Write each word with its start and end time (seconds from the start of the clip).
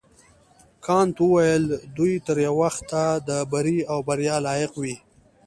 کانت 0.85 1.17
وویل 1.23 1.63
دوی 1.97 2.13
تر 2.25 2.37
یو 2.45 2.53
وخته 2.63 3.01
د 3.27 3.29
بري 3.51 3.77
او 3.91 3.99
بریا 4.07 4.35
لایق 4.45 4.71
وي. 4.81 4.95